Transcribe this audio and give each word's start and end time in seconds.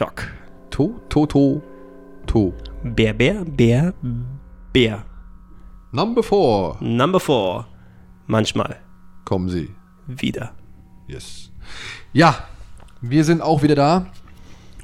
Schock. 0.00 0.28
To, 0.70 0.98
to, 1.10 1.26
to, 1.26 1.62
to. 2.26 2.54
Bär, 2.82 3.12
Bär, 3.12 3.44
Bär, 3.44 3.92
Bär. 4.72 5.04
Number 5.92 6.22
four. 6.22 6.78
Number 6.80 7.20
four. 7.20 7.66
Manchmal 8.26 8.76
Kommen 9.26 9.50
Sie. 9.50 9.68
wieder. 10.06 10.52
Yes. 11.06 11.50
Ja, 12.14 12.34
wir 13.02 13.24
sind 13.24 13.42
auch 13.42 13.62
wieder 13.62 13.74
da. 13.74 14.06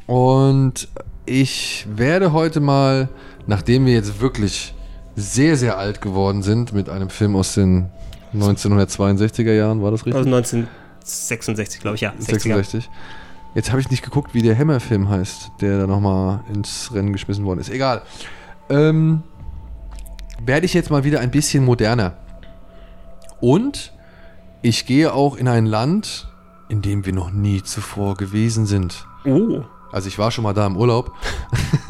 Und 0.06 0.87
ich 1.24 1.87
werde 1.88 2.34
heute 2.34 2.60
mal, 2.60 3.09
nachdem 3.46 3.87
wir 3.87 3.95
jetzt 3.95 4.20
wirklich 4.20 4.74
sehr, 5.14 5.56
sehr 5.56 5.78
alt 5.78 6.02
geworden 6.02 6.42
sind, 6.42 6.74
mit 6.74 6.90
einem 6.90 7.09
Film 7.09 7.37
aus 7.37 7.54
den 7.54 7.88
1962er 8.34 9.54
Jahren, 9.54 9.80
war 9.80 9.92
das 9.92 10.04
richtig? 10.04 10.26
Also 10.26 10.28
1966, 10.28 11.80
glaube 11.80 11.95
ich, 11.95 12.02
ja. 12.02 12.10
60er. 12.10 12.20
66. 12.20 12.90
Jetzt 13.56 13.70
habe 13.70 13.80
ich 13.80 13.91
nicht 13.91 14.05
geguckt, 14.05 14.34
wie 14.34 14.42
der 14.42 14.56
Hammer-Film 14.56 15.09
heißt, 15.09 15.52
der 15.62 15.78
da 15.78 15.87
nochmal 15.87 16.45
ins 16.52 16.92
Rennen 16.92 17.15
geschmissen 17.15 17.46
worden 17.46 17.60
ist. 17.60 17.70
Egal. 17.70 18.02
Ähm, 18.69 19.23
werde 20.45 20.66
ich 20.66 20.74
jetzt 20.74 20.90
mal 20.90 21.04
wieder 21.04 21.21
ein 21.21 21.30
bisschen 21.30 21.65
moderner. 21.65 22.18
Und 23.40 23.95
ich 24.60 24.85
gehe 24.85 25.10
auch 25.15 25.37
in 25.37 25.48
ein 25.48 25.65
Land, 25.65 26.29
in 26.68 26.82
dem 26.82 27.07
wir 27.07 27.15
noch 27.15 27.30
nie 27.30 27.63
zuvor 27.63 28.15
gewesen 28.18 28.66
sind. 28.66 29.07
Oh. 29.24 29.63
Also 29.91 30.09
ich 30.09 30.18
war 30.18 30.30
schon 30.30 30.45
mal 30.45 30.52
da 30.52 30.66
im 30.66 30.76
Urlaub. 30.76 31.13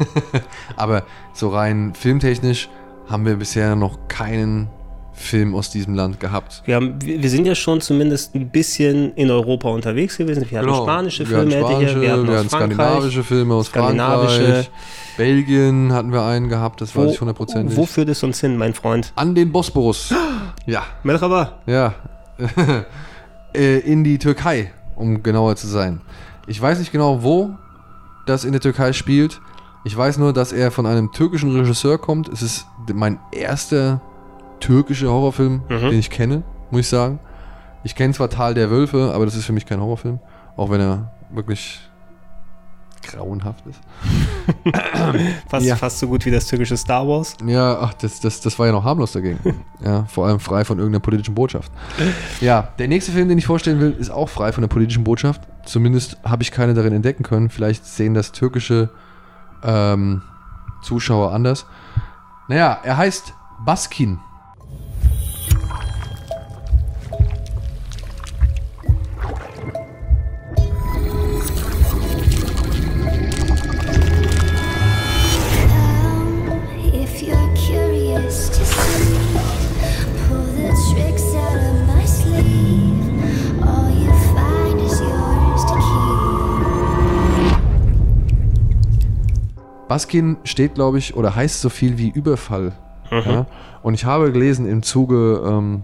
Aber 0.77 1.03
so 1.33 1.49
rein 1.49 1.93
filmtechnisch 1.93 2.69
haben 3.09 3.25
wir 3.25 3.35
bisher 3.35 3.75
noch 3.75 4.07
keinen 4.07 4.69
Film 5.17 5.55
aus 5.55 5.69
diesem 5.71 5.95
Land 5.95 6.19
gehabt. 6.19 6.61
Wir, 6.65 6.75
haben, 6.75 7.01
wir 7.01 7.21
wir 7.21 7.29
sind 7.29 7.45
ja 7.45 7.55
schon 7.55 7.81
zumindest 7.81 8.35
ein 8.35 8.49
bisschen 8.51 9.13
in 9.15 9.31
Europa 9.31 9.67
unterwegs 9.69 10.15
gewesen. 10.17 10.45
Wir 10.49 10.59
hatten 10.59 10.73
spanische 10.73 11.23
Genau. 11.25 11.37
wir 11.37 11.51
Filme 11.51 11.55
hatten 11.65 11.75
hätte 11.75 11.79
hier, 11.79 11.87
spanische, 11.89 12.01
wir 12.01 12.11
hatten 12.13 12.27
wir 12.27 12.37
hatten 12.37 12.49
skandinavische 12.49 13.23
Filme 13.23 13.53
aus 13.55 13.67
Skandinavische. 13.67 14.41
Frankreich. 14.43 14.71
Belgien 15.17 15.91
hatten 15.93 16.11
wir 16.13 16.21
einen 16.23 16.47
gehabt, 16.47 16.79
das 16.81 16.95
weiß 16.95 17.05
Wo, 17.07 17.11
ich 17.11 17.19
hundertprozentig. 17.19 17.75
wo 17.75 17.85
führt 17.87 18.09
es 18.09 18.21
uns 18.21 18.39
hin, 18.39 18.55
mein 18.57 18.73
Freund? 18.75 19.11
An 19.15 19.33
den 19.35 19.51
Bosporus. 19.51 20.13
Ja, 20.65 20.83
Merhaba. 21.03 21.59
ja. 21.65 21.93
Äh, 23.53 23.79
in 23.79 24.03
die 24.03 24.17
Türkei, 24.19 24.71
um 24.95 25.23
genauer 25.23 25.55
zu 25.55 25.67
sein. 25.67 26.01
Ich 26.47 26.61
weiß 26.61 26.79
nicht 26.79 26.91
genau, 26.91 27.23
wo 27.23 27.51
das 28.25 28.43
in 28.43 28.51
der 28.51 28.61
Türkei 28.61 28.93
spielt. 28.93 29.39
Ich 29.85 29.95
weiß 29.97 30.17
nur, 30.17 30.33
dass 30.33 30.51
er 30.51 30.69
von 30.69 30.85
einem 30.85 31.11
türkischen 31.13 31.55
Regisseur 31.57 31.97
kommt. 31.97 32.27
Es 32.27 32.41
ist 32.41 32.65
mein 32.93 33.17
erster 33.31 34.01
türkischer 34.59 35.09
Horrorfilm, 35.09 35.61
Mhm. 35.69 35.89
den 35.89 35.99
ich 35.99 36.09
kenne, 36.09 36.43
muss 36.71 36.81
ich 36.81 36.87
sagen. 36.87 37.19
Ich 37.83 37.95
kenne 37.95 38.13
zwar 38.13 38.29
Tal 38.29 38.53
der 38.53 38.69
Wölfe, 38.69 39.11
aber 39.13 39.25
das 39.25 39.35
ist 39.35 39.45
für 39.45 39.53
mich 39.53 39.65
kein 39.65 39.79
Horrorfilm. 39.79 40.19
Auch 40.55 40.69
wenn 40.69 40.81
er 40.81 41.11
wirklich 41.31 41.79
grauenhaft 43.03 43.63
ist. 43.67 43.79
Fast, 45.47 45.65
Ja. 45.65 45.75
fast 45.77 45.99
so 45.99 46.07
gut 46.07 46.25
wie 46.25 46.31
das 46.31 46.47
türkische 46.47 46.75
Star 46.75 47.07
Wars. 47.07 47.35
Ja, 47.45 47.79
ach, 47.79 47.93
das, 47.93 48.19
das, 48.19 48.41
das 48.41 48.57
war 48.59 48.65
ja 48.65 48.71
noch 48.73 48.83
harmlos 48.83 49.13
dagegen. 49.13 49.39
ja, 49.83 50.03
vor 50.05 50.25
allem 50.27 50.39
frei 50.39 50.65
von 50.65 50.77
irgendeiner 50.77 51.01
politischen 51.01 51.33
Botschaft. 51.35 51.71
Ja, 52.41 52.69
der 52.79 52.87
nächste 52.89 53.11
Film, 53.13 53.29
den 53.29 53.37
ich 53.37 53.45
vorstellen 53.45 53.79
will, 53.79 53.91
ist 53.97 54.09
auch 54.09 54.27
frei 54.27 54.51
von 54.51 54.61
der 54.61 54.67
politischen 54.67 55.03
Botschaft. 55.05 55.41
Zumindest 55.65 56.17
habe 56.23 56.43
ich 56.43 56.51
keine 56.51 56.73
darin 56.73 56.91
entdecken 56.93 57.23
können. 57.23 57.49
Vielleicht 57.49 57.85
sehen 57.85 58.13
das 58.13 58.31
türkische 58.33 58.89
ähm, 59.63 60.21
Zuschauer 60.83 61.31
anders. 61.33 61.65
Naja, 62.49 62.77
er 62.83 62.97
heißt 62.97 63.33
Baskin. 63.63 64.19
Baskin 89.87 90.37
steht, 90.43 90.75
glaube 90.75 90.97
ich, 90.97 91.15
oder 91.15 91.35
heißt 91.35 91.61
so 91.61 91.69
viel 91.69 91.97
wie 91.97 92.09
Überfall. 92.09 92.73
Ja? 93.11 93.45
Und 93.83 93.93
ich 93.93 94.05
habe 94.05 94.31
gelesen 94.31 94.67
im 94.67 94.83
Zuge 94.83 95.41
ähm, 95.45 95.83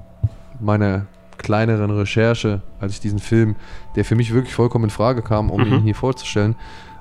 meiner 0.59 1.06
kleineren 1.38 1.91
Recherche, 1.91 2.62
als 2.80 2.94
ich 2.94 3.00
diesen 3.00 3.19
Film, 3.19 3.56
der 3.96 4.06
für 4.06 4.16
mich 4.16 4.34
wirklich 4.34 4.53
vollkommen 4.53 4.86
in 4.86 4.90
Frage 4.90 5.22
kam, 5.22 5.50
um 5.50 5.62
ihn 5.66 5.81
hier 5.81 5.96
vorzustellen, 5.96 6.56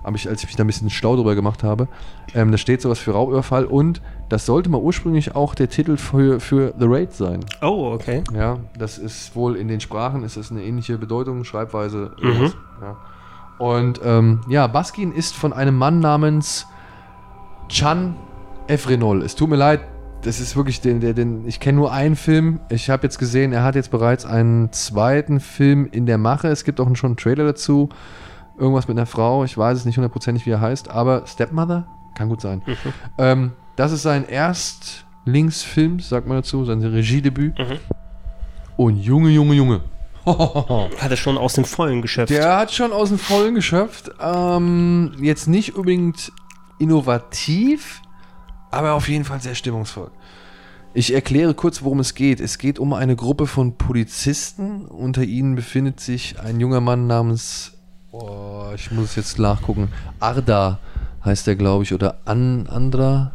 aber 0.05 0.17
ich, 0.17 0.29
als 0.29 0.43
ich 0.43 0.49
mich 0.49 0.57
da 0.57 0.65
ein 0.65 0.67
bisschen 0.67 0.91
schlau 0.91 1.17
drüber 1.17 1.35
gemacht 1.35 1.63
habe, 1.63 1.87
ähm, 2.35 2.51
da 2.51 2.59
steht 2.59 2.83
sowas 2.83 2.99
für 2.99 3.13
Raubüberfall 3.13 3.65
und 3.65 4.03
das 4.29 4.47
sollte 4.47 4.69
mal 4.69 4.81
ursprünglich 4.81 5.37
auch 5.37 5.55
der 5.55 5.69
Titel 5.69 5.97
für, 5.97 6.41
für 6.41 6.75
The 6.79 6.87
Raid 6.89 7.13
sein. 7.13 7.41
Oh, 7.61 7.93
okay. 7.95 8.25
Ja, 8.35 8.59
das 8.77 8.99
ist 8.99 9.37
wohl 9.37 9.57
in 9.57 9.69
den 9.69 9.81
Sprachen, 9.81 10.25
ist 10.25 10.37
das 10.37 10.51
eine 10.51 10.63
ähnliche 10.65 10.99
Bedeutung, 10.99 11.45
Schreibweise. 11.45 12.13
irgendwas. 12.21 12.57
Ja. 12.81 12.97
Und 13.59 14.01
ähm, 14.05 14.41
ja, 14.49 14.67
Baskin 14.67 15.13
ist 15.13 15.37
von 15.37 15.53
einem 15.53 15.77
Mann 15.77 16.01
namens 16.01 16.67
Chan 17.73 18.15
Efrenol. 18.67 19.23
Es 19.23 19.35
tut 19.35 19.49
mir 19.49 19.57
leid, 19.57 19.81
das 20.21 20.41
ist 20.41 20.57
wirklich 20.57 20.83
den, 20.83 21.01
den, 21.01 21.15
den 21.15 21.49
ich 21.49 21.59
kenne 21.59 21.77
nur 21.77 21.91
einen 21.91 22.17
Film. 22.17 22.61
Ich 22.69 22.91
habe 22.91 23.03
jetzt 23.05 23.19
gesehen, 23.19 23.53
er 23.53 23.65
hat 23.65 23.75
jetzt 23.75 23.91
bereits 23.91 24.27
einen 24.27 24.71
zweiten 24.73 25.41
Film 25.41 25.89
in 25.91 26.05
der 26.05 26.19
Mache. 26.19 26.49
Es 26.49 26.65
gibt 26.65 26.81
auch 26.81 26.97
schon 26.97 27.11
einen 27.11 27.17
Trailer 27.17 27.45
dazu. 27.45 27.89
Irgendwas 28.59 28.89
mit 28.89 28.99
einer 28.99 29.07
Frau, 29.07 29.43
ich 29.45 29.57
weiß 29.57 29.79
es 29.79 29.85
nicht 29.87 29.97
hundertprozentig, 29.97 30.45
wie 30.45 30.51
er 30.51 30.61
heißt, 30.61 30.91
aber 30.91 31.27
Stepmother 31.27 31.87
kann 32.15 32.29
gut 32.29 32.43
sein. 32.43 32.61
Ähm, 33.17 33.53
das 33.77 33.91
ist 33.91 34.03
sein 34.03 34.29
Erstlingsfilm, 34.29 35.99
sagt 36.01 36.29
man 36.29 36.37
dazu, 36.37 36.67
sein 36.67 36.83
Regiedebüt. 36.83 37.55
Und 38.77 38.99
Junge, 38.99 39.31
Junge, 39.31 39.55
Junge. 39.55 39.81
Hat 40.27 41.11
er 41.11 41.17
schon 41.17 41.39
aus 41.39 41.55
dem 41.55 41.65
Vollen 41.65 42.03
geschöpft. 42.03 42.31
Der 42.31 42.57
hat 42.57 42.71
schon 42.71 42.93
aus 42.93 43.09
dem 43.09 43.19
Vollen 43.19 43.55
geschöpft. 43.55 44.11
Ähm, 44.21 45.13
jetzt 45.21 45.49
nicht 45.49 45.75
unbedingt 45.75 46.33
innovativ, 46.79 48.03
aber 48.71 48.93
auf 48.95 49.09
jeden 49.09 49.25
Fall 49.25 49.41
sehr 49.41 49.55
stimmungsvoll. 49.55 50.11
Ich 50.95 51.15
erkläre 51.15 51.55
kurz, 51.55 51.83
worum 51.83 52.01
es 52.01 52.15
geht. 52.15 52.41
Es 52.41 52.59
geht 52.59 52.79
um 52.79 52.93
eine 52.93 53.17
Gruppe 53.17 53.47
von 53.47 53.77
Polizisten. 53.77 54.85
Unter 54.85 55.23
ihnen 55.23 55.55
befindet 55.55 56.01
sich 56.01 56.39
ein 56.39 56.61
junger 56.61 56.83
Mann 56.83 57.07
namens, 57.07 57.73
oh, 58.11 58.67
ich 58.75 58.91
muss 58.91 59.17
jetzt 59.17 59.39
nachgucken, 59.39 59.89
Arda 60.21 60.79
heißt 61.25 61.49
er, 61.49 61.57
glaube 61.57 61.85
ich, 61.85 61.95
oder 61.95 62.19
An 62.27 62.67
Andra? 62.67 63.33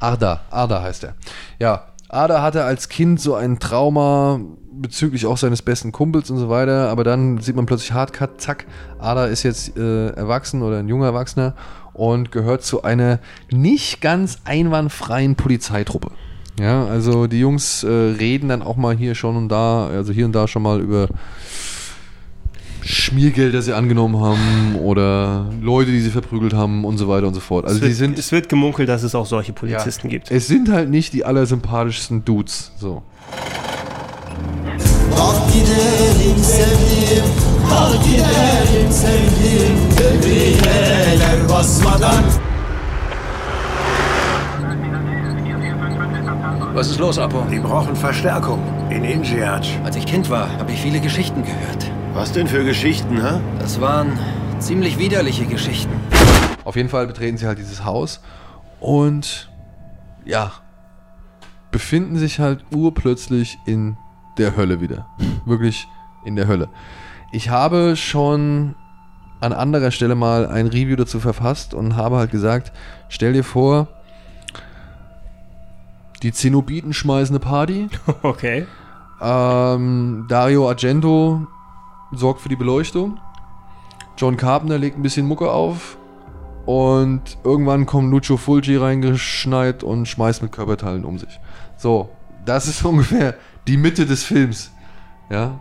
Arda, 0.00 0.40
Arda 0.50 0.82
heißt 0.82 1.04
er. 1.04 1.14
Ja, 1.60 1.84
Arda 2.08 2.42
hatte 2.42 2.64
als 2.64 2.88
Kind 2.88 3.20
so 3.20 3.34
ein 3.34 3.60
Trauma 3.60 4.40
bezüglich 4.72 5.26
auch 5.26 5.36
seines 5.36 5.62
besten 5.62 5.92
Kumpels 5.92 6.30
und 6.30 6.38
so 6.38 6.48
weiter, 6.48 6.88
aber 6.88 7.04
dann 7.04 7.38
sieht 7.38 7.54
man 7.54 7.66
plötzlich 7.66 7.92
Hardcut, 7.92 8.40
zack, 8.40 8.66
Arda 8.98 9.26
ist 9.26 9.42
jetzt 9.42 9.76
äh, 9.76 10.08
erwachsen 10.10 10.62
oder 10.62 10.78
ein 10.78 10.88
junger 10.88 11.06
Erwachsener 11.06 11.54
und 12.00 12.32
gehört 12.32 12.64
zu 12.64 12.82
einer 12.82 13.18
nicht 13.50 14.00
ganz 14.00 14.38
einwandfreien 14.44 15.36
Polizeitruppe. 15.36 16.12
Ja, 16.58 16.86
also 16.86 17.26
die 17.26 17.38
Jungs 17.38 17.84
äh, 17.84 17.88
reden 17.88 18.48
dann 18.48 18.62
auch 18.62 18.76
mal 18.76 18.96
hier 18.96 19.14
schon 19.14 19.36
und 19.36 19.50
da, 19.50 19.86
also 19.86 20.12
hier 20.12 20.24
und 20.24 20.32
da 20.32 20.48
schon 20.48 20.62
mal 20.62 20.80
über 20.80 21.08
Schmiergelder 22.82 23.60
sie 23.60 23.74
angenommen 23.74 24.18
haben 24.18 24.76
oder 24.76 25.50
Leute, 25.60 25.90
die 25.90 26.00
sie 26.00 26.10
verprügelt 26.10 26.54
haben 26.54 26.86
und 26.86 26.96
so 26.96 27.06
weiter 27.06 27.26
und 27.26 27.34
so 27.34 27.40
fort. 27.40 27.66
Also 27.66 27.76
es, 27.76 27.82
wird, 27.82 27.90
die 27.90 27.94
sind 27.94 28.18
es 28.18 28.32
wird 28.32 28.48
gemunkelt, 28.48 28.88
dass 28.88 29.02
es 29.02 29.14
auch 29.14 29.26
solche 29.26 29.52
Polizisten 29.52 30.06
ja, 30.08 30.10
gibt. 30.10 30.30
Es 30.30 30.48
sind 30.48 30.70
halt 30.70 30.88
nicht 30.88 31.12
die 31.12 31.26
allersympathischsten 31.26 32.24
Dudes. 32.24 32.72
So. 32.78 33.02
Kalk 35.16 35.52
gidelim 35.52 36.19
sevdiğim 36.19 36.19
Was 46.80 46.88
ist 46.88 46.98
los, 46.98 47.18
Apo? 47.18 47.42
Die 47.50 47.58
brauchen 47.58 47.94
Verstärkung 47.94 48.58
in 48.88 49.04
Injiat. 49.04 49.68
Als 49.84 49.96
ich 49.96 50.06
Kind 50.06 50.30
war, 50.30 50.50
habe 50.58 50.72
ich 50.72 50.80
viele 50.80 50.98
Geschichten 50.98 51.42
gehört. 51.44 51.90
Was 52.14 52.32
denn 52.32 52.46
für 52.46 52.64
Geschichten, 52.64 53.20
hä? 53.20 53.38
Das 53.58 53.82
waren 53.82 54.18
ziemlich 54.60 54.98
widerliche 54.98 55.44
Geschichten. 55.44 55.92
Auf 56.64 56.76
jeden 56.76 56.88
Fall 56.88 57.06
betreten 57.06 57.36
sie 57.36 57.46
halt 57.46 57.58
dieses 57.58 57.84
Haus 57.84 58.22
und 58.80 59.50
ja, 60.24 60.52
befinden 61.70 62.16
sich 62.16 62.40
halt 62.40 62.64
urplötzlich 62.74 63.58
in 63.66 63.98
der 64.38 64.56
Hölle 64.56 64.80
wieder. 64.80 65.06
Wirklich 65.44 65.86
in 66.24 66.34
der 66.34 66.46
Hölle. 66.46 66.70
Ich 67.30 67.50
habe 67.50 67.94
schon 67.94 68.74
an 69.40 69.52
anderer 69.52 69.90
Stelle 69.90 70.14
mal 70.14 70.46
ein 70.46 70.68
Review 70.68 70.96
dazu 70.96 71.20
verfasst 71.20 71.74
und 71.74 71.96
habe 71.96 72.16
halt 72.16 72.30
gesagt, 72.30 72.72
stell 73.10 73.34
dir 73.34 73.44
vor, 73.44 73.99
die 76.22 76.32
Zenobiten 76.32 76.92
schmeißen 76.92 77.34
eine 77.34 77.44
Party. 77.44 77.88
Okay. 78.22 78.66
Ähm, 79.22 80.26
Dario 80.28 80.68
Argento 80.68 81.46
sorgt 82.12 82.40
für 82.40 82.48
die 82.48 82.56
Beleuchtung. 82.56 83.18
John 84.16 84.36
Carpenter 84.36 84.78
legt 84.78 84.98
ein 84.98 85.02
bisschen 85.02 85.26
Mucke 85.26 85.50
auf. 85.50 85.98
Und 86.66 87.38
irgendwann 87.42 87.86
kommt 87.86 88.10
Lucio 88.10 88.36
Fulci 88.36 88.76
reingeschneit 88.76 89.82
und 89.82 90.06
schmeißt 90.06 90.42
mit 90.42 90.52
Körperteilen 90.52 91.04
um 91.04 91.18
sich. 91.18 91.40
So, 91.76 92.10
das 92.44 92.66
ist 92.68 92.84
ungefähr 92.84 93.34
die 93.66 93.76
Mitte 93.76 94.06
des 94.06 94.24
Films. 94.24 94.70
Ja. 95.30 95.60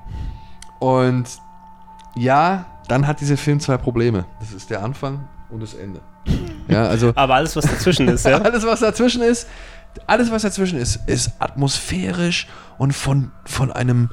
Und 0.79 1.25
ja, 2.15 2.65
dann 2.87 3.07
hat 3.07 3.21
dieser 3.21 3.37
Film 3.37 3.59
zwei 3.59 3.77
Probleme. 3.77 4.25
Das 4.39 4.51
ist 4.51 4.69
der 4.69 4.83
Anfang 4.83 5.27
und 5.49 5.61
das 5.61 5.73
Ende. 5.73 6.01
Ja, 6.67 6.85
also 6.85 7.11
Aber 7.15 7.35
alles, 7.35 7.55
was 7.55 7.65
dazwischen 7.65 8.07
ist, 8.07 8.25
ja. 8.25 8.37
alles, 8.37 8.65
was 8.65 8.79
dazwischen 8.79 9.21
ist, 9.21 9.47
alles, 10.07 10.31
was 10.31 10.43
dazwischen 10.43 10.79
ist, 10.79 10.99
ist 11.07 11.31
atmosphärisch 11.39 12.47
und 12.77 12.93
von, 12.93 13.31
von 13.45 13.71
einem 13.71 14.09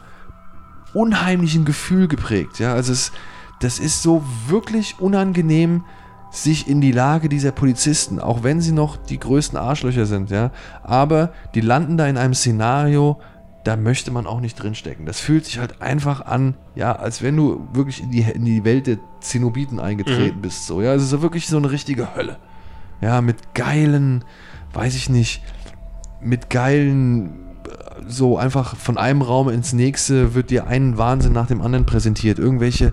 unheimlichen 0.94 1.64
Gefühl 1.64 2.08
geprägt. 2.08 2.58
Ja, 2.58 2.74
also 2.74 2.92
es, 2.92 3.12
das 3.60 3.78
ist 3.78 4.02
so 4.02 4.24
wirklich 4.48 4.98
unangenehm, 5.00 5.84
sich 6.30 6.68
in 6.68 6.80
die 6.80 6.92
Lage 6.92 7.28
dieser 7.28 7.52
Polizisten, 7.52 8.20
auch 8.20 8.42
wenn 8.42 8.60
sie 8.60 8.72
noch 8.72 8.96
die 8.96 9.18
größten 9.18 9.58
Arschlöcher 9.58 10.06
sind, 10.06 10.30
ja, 10.30 10.50
aber 10.82 11.32
die 11.54 11.60
landen 11.60 11.96
da 11.96 12.06
in 12.06 12.18
einem 12.18 12.34
Szenario, 12.34 13.20
da 13.64 13.76
möchte 13.76 14.10
man 14.10 14.26
auch 14.26 14.40
nicht 14.40 14.54
drinstecken. 14.54 15.06
Das 15.06 15.18
fühlt 15.18 15.44
sich 15.44 15.58
halt 15.58 15.82
einfach 15.82 16.24
an, 16.24 16.54
ja, 16.74 16.94
als 16.94 17.22
wenn 17.22 17.36
du 17.36 17.66
wirklich 17.72 18.02
in 18.02 18.10
die, 18.10 18.20
in 18.20 18.44
die 18.44 18.64
Welt 18.64 18.86
der 18.86 18.98
Zenobiten 19.20 19.80
eingetreten 19.80 20.40
bist, 20.40 20.66
so, 20.66 20.82
ja, 20.82 20.94
es 20.94 21.02
ist 21.02 21.10
so 21.10 21.22
wirklich 21.22 21.48
so 21.48 21.56
eine 21.56 21.70
richtige 21.70 22.14
Hölle. 22.14 22.38
Ja, 23.00 23.20
mit 23.20 23.54
geilen, 23.54 24.24
weiß 24.72 24.94
ich 24.94 25.08
nicht, 25.08 25.42
mit 26.20 26.50
geilen, 26.50 27.46
so 28.06 28.38
einfach 28.38 28.76
von 28.76 28.98
einem 28.98 29.22
Raum 29.22 29.48
ins 29.48 29.72
nächste 29.72 30.34
wird 30.34 30.50
dir 30.50 30.66
ein 30.66 30.98
Wahnsinn 30.98 31.32
nach 31.32 31.46
dem 31.46 31.62
anderen 31.62 31.86
präsentiert. 31.86 32.38
Irgendwelche 32.38 32.92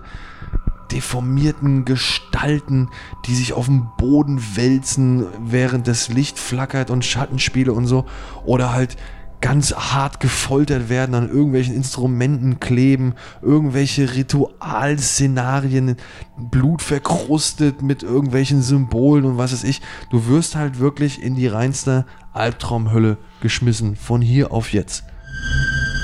deformierten 0.90 1.84
Gestalten, 1.84 2.88
die 3.26 3.34
sich 3.34 3.52
auf 3.52 3.66
dem 3.66 3.88
Boden 3.96 4.40
wälzen, 4.54 5.26
während 5.44 5.88
das 5.88 6.08
Licht 6.08 6.38
flackert 6.38 6.90
und 6.90 7.04
Schattenspiele 7.04 7.72
und 7.72 7.86
so. 7.86 8.04
Oder 8.44 8.72
halt 8.72 8.96
ganz 9.44 9.74
hart 9.74 10.20
gefoltert 10.20 10.88
werden, 10.88 11.14
an 11.14 11.28
irgendwelchen 11.28 11.74
Instrumenten 11.74 12.60
kleben, 12.60 13.12
irgendwelche 13.42 14.14
Ritualszenarien, 14.14 15.96
Blut 16.38 16.80
verkrustet 16.80 17.82
mit 17.82 18.02
irgendwelchen 18.02 18.62
Symbolen 18.62 19.26
und 19.26 19.36
was 19.36 19.52
weiß 19.52 19.64
ich. 19.64 19.82
Du 20.10 20.28
wirst 20.28 20.56
halt 20.56 20.78
wirklich 20.78 21.22
in 21.22 21.34
die 21.34 21.46
reinste 21.46 22.06
Albtraumhölle 22.32 23.18
geschmissen, 23.42 23.96
von 23.96 24.22
hier 24.22 24.50
auf 24.50 24.72
jetzt. 24.72 25.04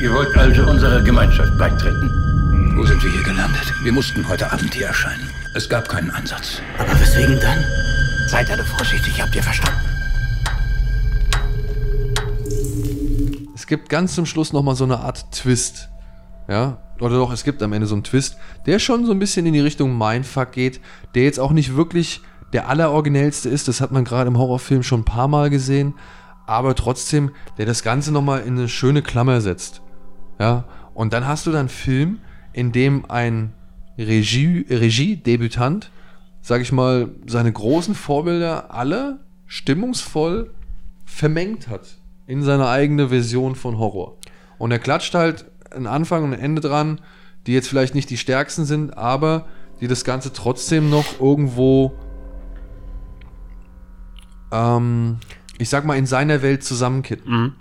Ihr 0.03 0.13
wollt 0.13 0.37
also 0.37 0.69
unserer 0.69 1.01
Gemeinschaft 1.03 1.57
beitreten? 1.59 2.11
Wo 2.77 2.85
sind 2.85 3.03
wir 3.03 3.11
hier 3.11 3.23
gelandet? 3.23 3.73
Wir 3.83 3.93
mussten 3.93 4.29
heute 4.29 4.53
Abend 4.53 4.75
hier 4.75 4.89
erscheinen. 4.89 5.31
Es 5.57 5.67
gab 5.67 5.89
keinen 5.89 6.11
Ansatz. 6.11 6.61
Aber 6.77 6.93
weswegen 7.01 7.41
dann? 7.41 7.65
Seid 8.29 8.51
alle 8.51 8.65
vorsichtig, 8.65 9.23
habt 9.23 9.35
ihr 9.35 9.43
verstanden? 9.43 9.90
Gibt 13.71 13.89
ganz 13.89 14.17
zum 14.17 14.27
Schluss 14.27 14.53
nochmal 14.53 14.75
so 14.75 14.85
eine 14.85 14.99
Art 14.99 15.31
Twist. 15.31 15.91
Ja, 16.49 16.79
oder 16.99 17.17
doch, 17.17 17.33
es 17.33 17.45
gibt 17.45 17.63
am 17.63 17.73
Ende 17.73 17.87
so 17.87 17.95
einen 17.95 18.03
Twist, 18.03 18.37
der 18.67 18.81
schon 18.81 19.07
so 19.07 19.13
ein 19.13 19.21
bisschen 19.21 19.47
in 19.47 19.53
die 19.53 19.61
Richtung 19.61 19.97
Mindfuck 19.97 20.51
geht, 20.51 20.81
der 21.15 21.23
jetzt 21.23 21.39
auch 21.39 21.53
nicht 21.53 21.77
wirklich 21.77 22.21
der 22.53 22.69
alleroriginellste 22.69 23.49
ist, 23.49 23.69
das 23.69 23.81
hat 23.81 23.93
man 23.93 24.05
gerade 24.05 24.27
im 24.27 24.37
Horrorfilm 24.37 24.83
schon 24.83 25.03
ein 25.03 25.05
paar 25.05 25.29
Mal 25.29 25.51
gesehen, 25.51 25.95
aber 26.49 26.75
trotzdem, 26.75 27.31
der 27.59 27.67
das 27.67 27.85
Ganze 27.85 28.11
nochmal 28.11 28.41
in 28.41 28.59
eine 28.59 28.69
schöne 28.69 29.03
Klammer 29.03 29.41
setzt. 29.41 29.83
Ja, 30.41 30.65
und 30.93 31.13
dann 31.13 31.29
hast 31.29 31.47
du 31.47 31.53
dann 31.53 31.61
einen 31.61 31.69
Film, 31.69 32.19
in 32.53 32.73
dem 32.73 33.09
ein 33.09 33.53
Regie, 33.97 34.67
Regiedebütant, 34.69 35.93
sag 36.43 36.61
ich 36.61 36.73
mal, 36.73 37.11
seine 37.25 37.53
großen 37.53 37.95
Vorbilder 37.95 38.75
alle 38.75 39.21
stimmungsvoll 39.47 40.53
vermengt 41.05 41.69
hat 41.69 42.00
in 42.31 42.45
seine 42.45 42.69
eigene 42.69 43.09
Version 43.09 43.57
von 43.57 43.79
Horror. 43.79 44.17
Und 44.57 44.71
er 44.71 44.79
klatscht 44.79 45.15
halt 45.15 45.47
einen 45.73 45.89
Anfang 45.89 46.23
und 46.23 46.33
ein 46.33 46.39
Ende 46.39 46.61
dran, 46.61 47.01
die 47.49 47.53
jetzt 47.53 47.67
vielleicht 47.67 47.97
nicht 47.97 48.09
die 48.09 48.19
stärksten 48.19 48.65
sind, 48.65 48.97
aber 48.97 49.47
die 49.81 49.89
das 49.89 50.05
Ganze 50.05 50.33
trotzdem 50.33 50.91
noch 50.91 51.19
irgendwo, 51.21 51.93
ähm, 54.53 55.19
ich 55.59 55.69
sag 55.69 55.85
mal, 55.85 55.97
in 55.99 56.07
seiner 56.07 56.41
Welt 56.41 56.63
zusammenkitten. 56.63 57.57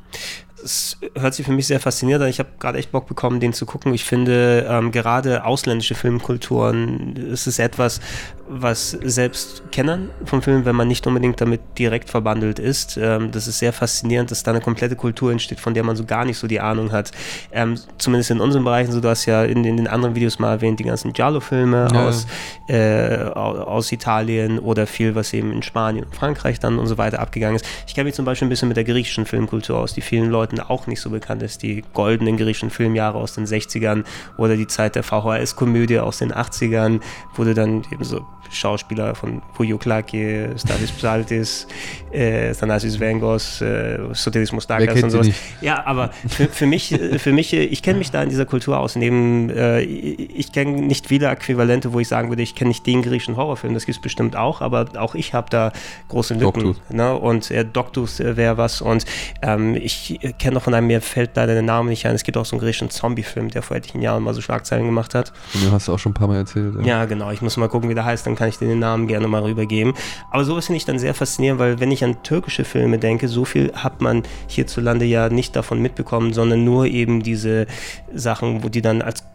Es 0.63 0.97
hört 1.17 1.33
sich 1.33 1.45
für 1.45 1.51
mich 1.51 1.67
sehr 1.67 1.79
faszinierend 1.79 2.23
an. 2.23 2.29
Ich 2.29 2.39
habe 2.39 2.49
gerade 2.59 2.77
echt 2.77 2.91
Bock 2.91 3.07
bekommen, 3.07 3.39
den 3.39 3.53
zu 3.53 3.65
gucken. 3.65 3.93
Ich 3.93 4.03
finde, 4.03 4.65
ähm, 4.69 4.91
gerade 4.91 5.45
ausländische 5.45 5.95
Filmkulturen, 5.95 7.15
es 7.31 7.47
ist 7.47 7.59
etwas, 7.59 7.99
was 8.47 8.91
selbst 8.91 9.61
Kennern 9.71 10.09
vom 10.25 10.41
Film, 10.41 10.65
wenn 10.65 10.75
man 10.75 10.87
nicht 10.87 11.05
unbedingt 11.05 11.39
damit 11.39 11.61
direkt 11.77 12.09
verbandelt 12.09 12.57
ist, 12.57 12.97
ähm, 12.97 13.29
das 13.31 13.47
ist 13.47 13.59
sehr 13.59 13.73
faszinierend, 13.73 14.31
dass 14.31 14.41
da 14.43 14.51
eine 14.51 14.59
komplette 14.61 14.95
Kultur 14.95 15.31
entsteht, 15.31 15.59
von 15.59 15.73
der 15.75 15.83
man 15.83 15.95
so 15.95 16.03
gar 16.03 16.25
nicht 16.25 16.37
so 16.39 16.47
die 16.47 16.59
Ahnung 16.59 16.91
hat. 16.91 17.11
Ähm, 17.51 17.77
zumindest 17.99 18.31
in 18.31 18.39
unseren 18.39 18.63
Bereichen, 18.63 18.91
so 18.91 19.01
du 19.01 19.09
hast 19.09 19.25
ja 19.27 19.43
in, 19.43 19.63
in 19.65 19.77
den 19.77 19.87
anderen 19.87 20.15
Videos 20.15 20.39
mal 20.39 20.51
erwähnt, 20.53 20.79
die 20.79 20.83
ganzen 20.83 21.13
Giallo-Filme 21.13 21.89
Ja. 21.93 22.07
aus, 22.07 22.25
äh, 22.67 23.17
au- 23.35 23.59
aus 23.61 23.91
Italien 23.91 24.57
oder 24.57 24.87
viel, 24.87 25.13
was 25.13 25.31
eben 25.33 25.51
in 25.51 25.61
Spanien 25.61 26.05
und 26.05 26.15
Frankreich 26.15 26.59
dann 26.59 26.79
und 26.79 26.87
so 26.87 26.97
weiter 26.97 27.19
abgegangen 27.19 27.57
ist. 27.57 27.65
Ich 27.87 27.93
kenne 27.93 28.05
mich 28.05 28.15
zum 28.15 28.25
Beispiel 28.25 28.47
ein 28.47 28.49
bisschen 28.49 28.67
mit 28.67 28.77
der 28.77 28.83
griechischen 28.83 29.25
Filmkultur 29.27 29.77
aus, 29.77 29.93
die 29.93 30.01
vielen 30.01 30.31
Leuten 30.49 30.59
auch 30.59 30.87
nicht 30.87 31.01
so 31.01 31.09
bekannt 31.09 31.43
ist. 31.43 31.61
Die 31.63 31.83
goldenen 31.93 32.37
griechischen 32.37 32.69
Filmjahre 32.69 33.17
aus 33.17 33.33
den 33.33 33.45
60ern 33.45 34.03
oder 34.37 34.57
die 34.57 34.67
Zeit 34.67 34.95
der 34.95 35.03
VHS-Komödie 35.03 35.99
aus 35.99 36.17
den 36.17 36.33
80ern, 36.33 37.01
wurde 37.35 37.53
dann 37.53 37.85
eben 37.91 38.03
so 38.03 38.25
Schauspieler 38.49 39.15
von 39.15 39.41
Puyo 39.53 39.77
Klaki, 39.77 40.47
Stathis 40.57 40.91
Psaltis, 40.91 41.67
äh, 42.11 42.53
Thanasis 42.53 42.99
Vengos, 42.99 43.61
äh, 43.61 43.99
Sotiris 44.13 44.51
Mustakas 44.51 45.03
und 45.03 45.09
sowas. 45.09 45.27
nicht? 45.27 45.39
Ja, 45.61 45.85
aber 45.85 46.11
für, 46.27 46.47
für 46.47 46.65
mich, 46.65 46.91
äh, 46.91 47.19
für 47.19 47.31
mich, 47.31 47.53
äh, 47.53 47.63
ich 47.63 47.81
kenne 47.83 47.99
mich 47.99 48.11
da 48.11 48.23
in 48.23 48.29
dieser 48.29 48.45
Kultur 48.45 48.79
aus. 48.79 48.95
Neben, 48.95 49.49
äh, 49.49 49.81
ich 49.81 50.51
kenne 50.51 50.71
nicht 50.81 51.07
viele 51.07 51.27
Äquivalente, 51.27 51.93
wo 51.93 51.99
ich 51.99 52.07
sagen 52.07 52.29
würde, 52.29 52.41
ich 52.41 52.55
kenne 52.55 52.69
nicht 52.69 52.85
den 52.85 53.01
griechischen 53.01 53.37
Horrorfilm. 53.37 53.73
Das 53.73 53.85
gibt 53.85 53.97
es 53.97 54.01
bestimmt 54.01 54.35
auch, 54.35 54.61
aber 54.61 54.87
auch 54.97 55.15
ich 55.15 55.33
habe 55.33 55.49
da 55.49 55.71
große 56.07 56.33
Lücken. 56.33 56.63
Doctus. 56.63 56.81
Ne? 56.89 57.15
Und 57.15 57.51
äh, 57.51 57.65
Doctus 57.65 58.19
wäre 58.19 58.57
was. 58.57 58.81
Und 58.81 59.05
ähm, 59.41 59.75
ich 59.75 60.23
äh, 60.23 60.33
kenne 60.33 60.55
noch 60.55 60.63
von 60.63 60.73
einem, 60.73 60.87
mir 60.87 61.01
fällt 61.01 61.35
leider 61.35 61.53
der 61.53 61.61
Name 61.61 61.89
nicht 61.89 62.05
ein. 62.05 62.15
Es 62.15 62.23
gibt 62.23 62.37
auch 62.37 62.45
so 62.45 62.55
einen 62.55 62.61
griechischen 62.61 62.89
Zombie-Film, 62.89 63.49
der 63.49 63.61
vor 63.61 63.77
etlichen 63.77 64.01
Jahren 64.01 64.23
mal 64.23 64.33
so 64.33 64.41
Schlagzeilen 64.41 64.85
gemacht 64.85 65.15
hat. 65.15 65.33
Und 65.53 65.65
du 65.65 65.71
hast 65.71 65.87
du 65.87 65.93
auch 65.93 65.99
schon 65.99 66.11
ein 66.11 66.15
paar 66.15 66.27
Mal 66.27 66.37
erzählt. 66.37 66.73
Ja, 66.85 67.05
genau. 67.05 67.31
Ich 67.31 67.41
muss 67.41 67.57
mal 67.57 67.69
gucken, 67.69 67.89
wie 67.89 67.95
der 67.95 68.05
heißt, 68.05 68.25
dann 68.25 68.35
kann 68.39 68.47
ich 68.47 68.57
dir 68.57 68.69
den 68.69 68.79
Namen 68.79 69.07
gerne 69.07 69.27
mal 69.27 69.43
rübergeben. 69.43 69.93
Aber 70.31 70.45
sowas 70.45 70.67
finde 70.67 70.77
ich 70.77 70.85
dann 70.85 70.97
sehr 70.97 71.13
faszinierend, 71.13 71.59
weil 71.59 71.79
wenn 71.81 71.91
ich 71.91 72.05
an 72.05 72.23
türkische 72.23 72.63
Filme 72.63 72.97
denke, 72.97 73.27
so 73.27 73.43
viel 73.43 73.73
hat 73.73 74.01
man 74.01 74.23
hierzulande 74.47 75.03
ja 75.03 75.27
nicht 75.27 75.57
davon 75.57 75.81
mitbekommen, 75.81 76.31
sondern 76.31 76.63
nur 76.63 76.85
eben 76.85 77.21
diese 77.21 77.67
Sachen, 78.13 78.63
wo 78.63 78.69
die 78.69 78.81
dann 78.81 79.01
als 79.01 79.25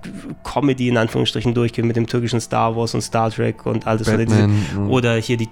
Comedy 0.42 0.88
in 0.88 0.96
Anführungsstrichen 0.96 1.52
durchgehen 1.52 1.87
mit 1.87 1.96
dem 1.96 2.06
türkischen 2.06 2.40
Star 2.40 2.75
Wars 2.76 2.94
und 2.94 3.02
Star 3.02 3.30
Trek 3.30 3.66
und 3.66 3.87
alles. 3.87 4.08
Oder, 4.08 4.25
diese, 4.25 4.40
Batman, 4.40 4.66
ja. 4.75 4.87
oder 4.87 5.14
hier 5.16 5.37
die, 5.37 5.49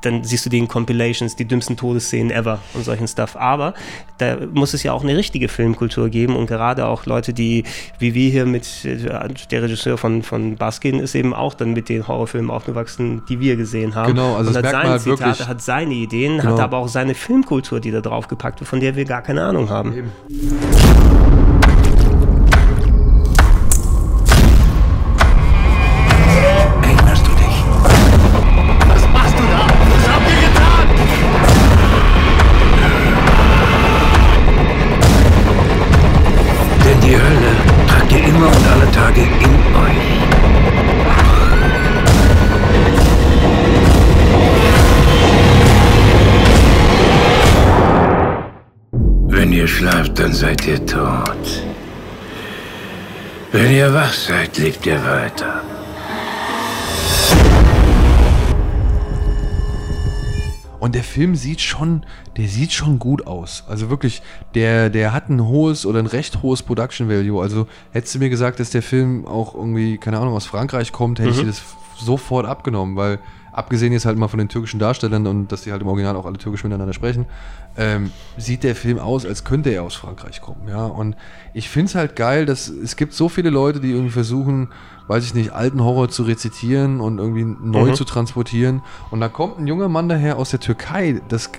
dann 0.00 0.24
siehst 0.24 0.46
du 0.46 0.50
die 0.50 0.58
in 0.58 0.68
Compilations, 0.68 1.36
die 1.36 1.44
dümmsten 1.44 1.76
Todesszenen 1.76 2.30
ever 2.30 2.58
und 2.72 2.84
solchen 2.84 3.06
Stuff. 3.06 3.36
Aber 3.36 3.74
da 4.18 4.38
muss 4.52 4.72
es 4.72 4.82
ja 4.82 4.92
auch 4.92 5.02
eine 5.02 5.16
richtige 5.16 5.48
Filmkultur 5.48 6.08
geben 6.08 6.36
und 6.36 6.46
gerade 6.46 6.86
auch 6.86 7.04
Leute, 7.04 7.34
die, 7.34 7.64
wie 7.98 8.14
wir 8.14 8.30
hier 8.30 8.46
mit, 8.46 8.84
äh, 8.84 8.96
der 9.50 9.62
Regisseur 9.62 9.98
von, 9.98 10.22
von 10.22 10.56
Baskin 10.56 11.00
ist 11.00 11.14
eben 11.14 11.34
auch 11.34 11.54
dann 11.54 11.72
mit 11.72 11.88
den 11.88 12.06
Horrorfilmen 12.06 12.50
aufgewachsen, 12.50 12.93
die 12.98 13.40
wir 13.40 13.56
gesehen 13.56 13.94
haben. 13.94 14.08
Genau, 14.14 14.36
also 14.36 14.48
und 14.48 14.56
das 14.56 14.64
hat 14.64 14.72
seine 14.72 14.90
halt 14.90 15.00
Zitate, 15.02 15.20
wirklich. 15.22 15.48
hat 15.48 15.62
seine 15.62 15.94
Ideen, 15.94 16.38
Genau. 16.38 16.52
hat 16.52 16.60
aber 16.60 16.78
auch 16.78 16.88
seine 16.88 17.14
Filmkultur, 17.14 17.80
die 17.80 17.90
da 17.90 18.00
drauf 18.00 18.28
gepackt 18.28 18.60
wird, 18.60 18.68
von 18.68 18.80
der 18.80 18.96
wir 18.96 19.04
gar 19.04 19.22
keine 19.22 19.42
Ahnung 19.44 19.70
haben. 19.70 19.92
Eben. 19.94 21.43
Ihr 50.66 50.84
tot. 50.86 51.62
Wenn 53.52 53.72
ihr 53.72 53.92
wach 53.92 54.12
seid, 54.12 54.58
lebt 54.58 54.84
ihr 54.86 55.02
weiter. 55.04 55.62
Und 60.80 60.94
der 60.94 61.02
Film 61.02 61.34
sieht 61.34 61.60
schon, 61.60 62.04
der 62.36 62.46
sieht 62.46 62.72
schon 62.72 62.98
gut 62.98 63.26
aus. 63.26 63.64
Also 63.68 63.88
wirklich, 63.88 64.22
der, 64.54 64.90
der 64.90 65.12
hat 65.12 65.30
ein 65.30 65.46
hohes 65.46 65.86
oder 65.86 65.98
ein 65.98 66.06
recht 66.06 66.42
hohes 66.42 66.62
Production 66.62 67.08
Value. 67.08 67.40
Also 67.40 67.66
hättest 67.92 68.16
du 68.16 68.18
mir 68.18 68.28
gesagt, 68.28 68.60
dass 68.60 68.70
der 68.70 68.82
Film 68.82 69.26
auch 69.26 69.54
irgendwie, 69.54 69.96
keine 69.96 70.18
Ahnung, 70.18 70.34
aus 70.34 70.44
Frankreich 70.44 70.92
kommt, 70.92 71.20
hätte 71.20 71.30
ich 71.30 71.38
dir 71.38 71.46
das 71.46 71.62
sofort 71.96 72.44
abgenommen, 72.44 72.96
weil 72.96 73.18
abgesehen 73.54 73.92
jetzt 73.92 74.04
halt 74.04 74.18
mal 74.18 74.28
von 74.28 74.38
den 74.38 74.48
türkischen 74.48 74.78
Darstellern 74.80 75.26
und 75.26 75.52
dass 75.52 75.62
die 75.62 75.72
halt 75.72 75.80
im 75.80 75.88
Original 75.88 76.16
auch 76.16 76.26
alle 76.26 76.38
türkisch 76.38 76.64
miteinander 76.64 76.92
sprechen, 76.92 77.26
ähm, 77.76 78.10
sieht 78.36 78.64
der 78.64 78.74
Film 78.74 78.98
aus, 78.98 79.24
als 79.24 79.44
könnte 79.44 79.70
er 79.70 79.82
aus 79.84 79.94
Frankreich 79.94 80.40
kommen, 80.40 80.68
ja. 80.68 80.84
Und 80.84 81.16
ich 81.54 81.68
finde 81.68 81.86
es 81.88 81.94
halt 81.94 82.16
geil, 82.16 82.46
dass 82.46 82.68
es 82.68 82.96
gibt 82.96 83.12
so 83.14 83.28
viele 83.28 83.50
Leute, 83.50 83.80
die 83.80 83.90
irgendwie 83.92 84.10
versuchen, 84.12 84.68
weiß 85.06 85.24
ich 85.24 85.34
nicht, 85.34 85.50
alten 85.52 85.82
Horror 85.84 86.08
zu 86.08 86.24
rezitieren 86.24 87.00
und 87.00 87.18
irgendwie 87.18 87.44
neu 87.44 87.90
Mhm. 87.90 87.94
zu 87.94 88.04
transportieren. 88.04 88.82
Und 89.10 89.20
da 89.20 89.28
kommt 89.28 89.58
ein 89.58 89.66
junger 89.66 89.88
Mann 89.88 90.08
daher 90.08 90.36
aus 90.38 90.50
der 90.50 90.60
Türkei, 90.60 91.20
das, 91.28 91.50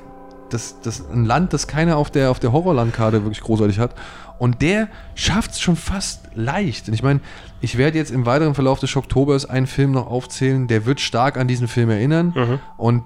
das, 0.49 0.81
das 0.81 1.09
ein 1.09 1.25
Land, 1.25 1.53
das 1.53 1.67
keiner 1.67 1.97
auf 1.97 2.11
der, 2.11 2.31
auf 2.31 2.39
der 2.39 2.51
Horrorlandkarte 2.51 3.23
wirklich 3.23 3.41
großartig 3.41 3.79
hat. 3.79 3.95
Und 4.37 4.61
der 4.61 4.89
schafft 5.15 5.51
es 5.51 5.61
schon 5.61 5.75
fast 5.75 6.29
leicht. 6.35 6.87
Und 6.87 6.93
ich 6.93 7.03
meine, 7.03 7.21
ich 7.61 7.77
werde 7.77 7.97
jetzt 7.97 8.11
im 8.11 8.25
weiteren 8.25 8.53
Verlauf 8.53 8.79
des 8.79 8.95
Ocktobers 8.95 9.45
einen 9.49 9.67
Film 9.67 9.91
noch 9.91 10.07
aufzählen, 10.07 10.67
der 10.67 10.85
wird 10.85 10.99
stark 10.99 11.37
an 11.37 11.47
diesen 11.47 11.67
Film 11.67 11.89
erinnern. 11.89 12.33
Und 12.77 13.03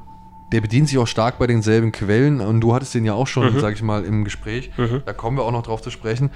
der 0.52 0.62
bedient 0.62 0.88
sich 0.90 0.98
auch 0.98 1.06
stark 1.06 1.38
bei 1.38 1.46
denselben 1.46 1.92
Quellen. 1.92 2.42
Und 2.42 2.62
du 2.62 2.74
hattest 2.74 2.96
den 2.96 3.06
ja 3.06 3.14
auch 3.14 3.28
schon, 3.28 3.60
sag 3.60 3.74
ich 3.76 3.84
mal, 3.84 4.04
im 4.04 4.24
Gespräch. 4.24 4.72
Da 5.06 5.14
kommen 5.14 5.38
wir 5.38 5.44
auch 5.44 5.52
noch 5.52 5.62
drauf 5.64 5.82
zu 5.84 5.92
sprechen. 5.92 6.32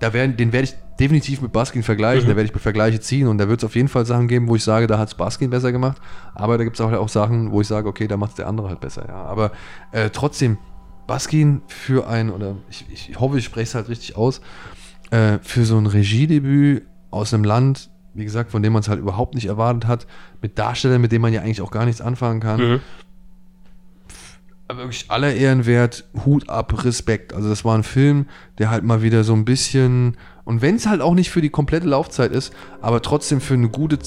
Da 0.00 0.12
werden, 0.12 0.36
den 0.36 0.52
werde 0.52 0.64
ich 0.64 0.74
definitiv 0.98 1.40
mit 1.42 1.52
Baskin 1.52 1.82
vergleichen, 1.82 2.28
da 2.28 2.36
werde 2.36 2.50
ich 2.54 2.60
Vergleiche 2.60 3.00
ziehen 3.00 3.28
und 3.28 3.38
da 3.38 3.48
wird 3.48 3.60
es 3.60 3.64
auf 3.64 3.74
jeden 3.74 3.88
Fall 3.88 4.06
Sachen 4.06 4.28
geben, 4.28 4.48
wo 4.48 4.56
ich 4.56 4.64
sage, 4.64 4.86
da 4.86 4.98
hat 4.98 5.08
es 5.08 5.14
Baskin 5.14 5.50
besser 5.50 5.72
gemacht, 5.72 6.00
aber 6.34 6.58
da 6.58 6.64
gibt 6.64 6.76
es 6.76 6.80
auch, 6.80 6.92
auch 6.92 7.08
Sachen, 7.08 7.50
wo 7.50 7.60
ich 7.60 7.66
sage, 7.66 7.88
okay, 7.88 8.06
da 8.06 8.16
macht 8.16 8.30
es 8.30 8.36
der 8.36 8.48
andere 8.48 8.68
halt 8.68 8.80
besser, 8.80 9.06
ja. 9.08 9.24
Aber 9.24 9.52
äh, 9.92 10.10
trotzdem, 10.10 10.58
Baskin 11.06 11.62
für 11.68 12.08
ein, 12.08 12.30
oder 12.30 12.56
ich, 12.68 12.86
ich 12.90 13.20
hoffe, 13.20 13.38
ich 13.38 13.44
spreche 13.44 13.64
es 13.64 13.74
halt 13.74 13.88
richtig 13.88 14.16
aus, 14.16 14.40
äh, 15.10 15.38
für 15.42 15.64
so 15.64 15.76
ein 15.78 15.86
Regiedebüt 15.86 16.84
aus 17.10 17.32
einem 17.32 17.44
Land, 17.44 17.90
wie 18.14 18.24
gesagt, 18.24 18.50
von 18.50 18.62
dem 18.62 18.72
man 18.72 18.80
es 18.80 18.88
halt 18.88 18.98
überhaupt 18.98 19.34
nicht 19.34 19.46
erwartet 19.46 19.86
hat, 19.86 20.06
mit 20.40 20.58
Darstellern, 20.58 21.00
mit 21.00 21.12
denen 21.12 21.22
man 21.22 21.32
ja 21.32 21.42
eigentlich 21.42 21.60
auch 21.60 21.70
gar 21.70 21.84
nichts 21.84 22.00
anfangen 22.00 22.40
kann. 22.40 22.80
Aber 24.68 24.80
wirklich 24.80 25.10
aller 25.10 25.32
Ehrenwert, 25.32 26.08
Hut 26.24 26.48
ab, 26.48 26.84
Respekt. 26.84 27.32
Also 27.32 27.48
das 27.48 27.64
war 27.64 27.76
ein 27.76 27.84
Film, 27.84 28.26
der 28.58 28.70
halt 28.70 28.82
mal 28.82 29.02
wieder 29.02 29.22
so 29.22 29.32
ein 29.32 29.44
bisschen, 29.44 30.16
und 30.44 30.60
wenn 30.60 30.76
es 30.76 30.86
halt 30.86 31.00
auch 31.00 31.14
nicht 31.14 31.30
für 31.30 31.40
die 31.40 31.50
komplette 31.50 31.86
Laufzeit 31.86 32.32
ist, 32.32 32.52
aber 32.80 33.00
trotzdem 33.00 33.40
für 33.40 33.54
eine 33.54 33.68
gute, 33.68 33.98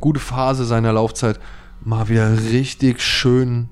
gute 0.00 0.20
Phase 0.20 0.64
seiner 0.64 0.92
Laufzeit 0.92 1.38
mal 1.80 2.08
wieder 2.08 2.50
richtig 2.50 3.02
schön 3.02 3.68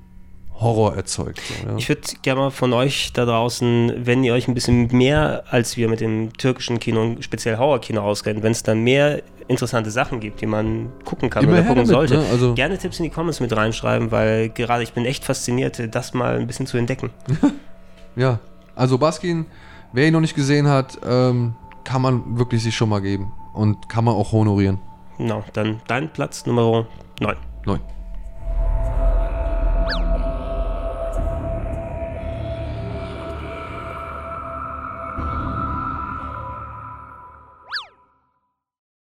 Horror 0.59 0.95
erzeugt. 0.95 1.39
So, 1.39 1.69
ja. 1.69 1.75
Ich 1.77 1.87
würde 1.89 2.01
gerne 2.21 2.41
mal 2.41 2.49
von 2.51 2.73
euch 2.73 3.13
da 3.13 3.25
draußen, 3.25 3.93
wenn 4.05 4.23
ihr 4.23 4.33
euch 4.33 4.47
ein 4.47 4.53
bisschen 4.53 4.87
mehr 4.91 5.43
als 5.49 5.77
wir 5.77 5.87
mit 5.87 5.99
dem 6.01 6.33
türkischen 6.33 6.79
Kino 6.79 7.01
und 7.01 7.23
speziell 7.23 7.57
Horrorkino 7.57 8.01
auskennt, 8.01 8.41
wenn 8.43 8.51
es 8.51 8.63
dann 8.63 8.83
mehr 8.83 9.21
interessante 9.47 9.91
Sachen 9.91 10.19
gibt, 10.19 10.41
die 10.41 10.45
man 10.45 10.91
gucken 11.05 11.29
kann 11.29 11.43
Immer 11.43 11.53
oder 11.53 11.61
gucken 11.61 11.75
damit, 11.75 11.87
sollte, 11.87 12.17
ne? 12.17 12.25
Also- 12.31 12.53
gerne 12.55 12.77
Tipps 12.77 12.99
in 12.99 13.03
die 13.03 13.09
Comments 13.09 13.39
mit 13.39 13.55
reinschreiben, 13.55 14.11
weil 14.11 14.49
gerade 14.49 14.83
ich 14.83 14.93
bin 14.93 15.05
echt 15.05 15.23
fasziniert, 15.23 15.93
das 15.95 16.13
mal 16.13 16.37
ein 16.37 16.47
bisschen 16.47 16.67
zu 16.67 16.77
entdecken. 16.77 17.11
Ja, 18.15 18.39
also 18.75 18.97
Baskin, 18.97 19.45
wer 19.93 20.07
ihn 20.07 20.13
noch 20.13 20.21
nicht 20.21 20.33
gesehen 20.35 20.67
hat, 20.67 20.97
ähm, 21.07 21.53
kann 21.83 22.01
man 22.01 22.39
wirklich 22.39 22.63
sich 22.63 22.75
schon 22.75 22.89
mal 22.89 22.99
geben 22.99 23.31
und 23.53 23.89
kann 23.89 24.03
man 24.05 24.15
auch 24.15 24.31
honorieren. 24.31 24.79
Genau, 25.19 25.43
dann 25.53 25.81
dein 25.87 26.09
Platz 26.11 26.47
Nummer 26.47 26.87
9. 27.21 27.35
Neun. 27.67 27.79